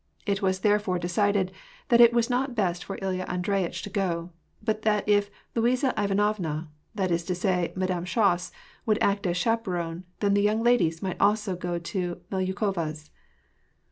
[0.25, 1.51] It was therefore decided
[1.89, 6.71] that it was not best for Ilja Andreyitch to go; but that if Luiza Ivanovna,
[6.95, 8.51] that is to say, Madame Schoss,
[8.87, 13.11] would act as chaperone, then the young ladies might also go to Melyukova's.